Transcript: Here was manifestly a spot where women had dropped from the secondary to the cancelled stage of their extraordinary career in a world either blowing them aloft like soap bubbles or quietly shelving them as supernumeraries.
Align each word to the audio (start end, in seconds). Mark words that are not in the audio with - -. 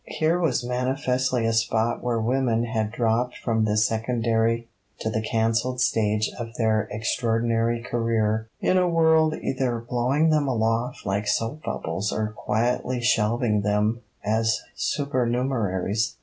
Here 0.07 0.39
was 0.39 0.63
manifestly 0.63 1.45
a 1.45 1.53
spot 1.53 2.03
where 2.03 2.19
women 2.19 2.63
had 2.65 2.91
dropped 2.91 3.37
from 3.37 3.65
the 3.65 3.77
secondary 3.77 4.67
to 4.99 5.11
the 5.11 5.21
cancelled 5.21 5.79
stage 5.79 6.31
of 6.39 6.55
their 6.55 6.87
extraordinary 6.89 7.81
career 7.83 8.47
in 8.59 8.79
a 8.79 8.89
world 8.89 9.35
either 9.35 9.77
blowing 9.79 10.31
them 10.31 10.47
aloft 10.47 11.05
like 11.05 11.27
soap 11.27 11.61
bubbles 11.61 12.11
or 12.11 12.33
quietly 12.35 12.99
shelving 12.99 13.61
them 13.61 14.01
as 14.25 14.61
supernumeraries. 14.75 16.15